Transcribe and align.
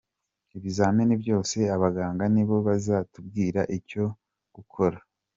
ibizamini 0.57 1.13
byose 1.23 1.57
abaganga 1.75 2.23
nibo 2.33 2.57
bazatubwira 2.67 3.61
icyo 3.77 4.03
gukora. 4.55 4.97